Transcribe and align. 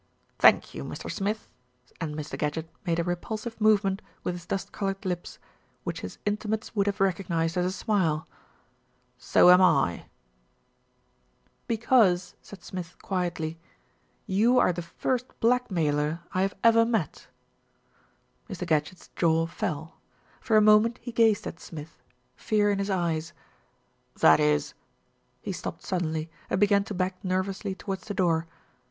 "Thank 0.39 0.73
you, 0.73 0.83
Mr. 0.83 1.11
Smith," 1.11 1.47
and 1.99 2.15
Mr. 2.15 2.35
Gadgett 2.35 2.67
made 2.87 2.97
a 2.97 3.03
repulsive 3.03 3.61
movement 3.61 4.01
with 4.23 4.33
his 4.33 4.47
dust 4.47 4.71
coloured 4.71 5.05
lips, 5.05 5.37
which 5.83 6.01
his 6.01 6.17
intimates 6.25 6.75
would 6.75 6.87
have 6.87 6.99
recognised 6.99 7.55
as 7.55 7.67
a 7.67 7.71
smile. 7.71 8.27
"So 9.19 9.51
am 9.51 9.61
I." 9.61 10.05
252 11.67 11.67
THE 11.67 11.73
RETURN 11.75 11.87
OF 11.91 11.97
ALFRED 12.01 12.17
"Because," 12.31 12.35
said 12.41 12.63
Smith 12.63 12.95
quietly, 13.03 13.59
"you 14.25 14.57
are 14.57 14.73
the 14.73 14.81
first 14.81 15.39
blackmailer 15.39 16.21
I 16.33 16.41
have 16.41 16.55
ever 16.63 16.83
met." 16.83 17.27
Mr. 18.49 18.65
Gadgett's 18.65 19.09
jaw 19.15 19.45
fell. 19.45 19.99
For 20.39 20.57
a 20.57 20.61
moment 20.61 20.97
he 20.99 21.11
gazed 21.11 21.45
at 21.45 21.59
Smith, 21.59 22.01
fear 22.35 22.71
in 22.71 22.79
his 22.79 22.89
eyes. 22.89 23.33
"That 24.19 24.39
is" 24.39 24.73
He 25.43 25.51
stopped 25.51 25.83
suddenly, 25.83 26.31
and 26.49 26.59
began 26.59 26.83
to 26.85 26.95
back 26.95 27.23
nervously 27.23 27.75
towards 27.75 28.07
the 28.07 28.15
door. 28.15 28.47